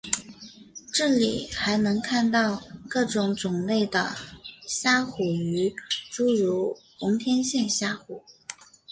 [0.91, 4.15] 这里还能看到各种种类的
[4.67, 5.75] 虾虎鱼
[6.09, 8.23] 诸如红天线虾虎。